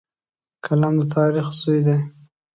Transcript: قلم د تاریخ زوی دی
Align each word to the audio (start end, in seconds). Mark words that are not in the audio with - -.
قلم 0.65 0.93
د 0.99 1.01
تاریخ 1.15 1.47
زوی 1.61 1.79
دی 1.87 1.97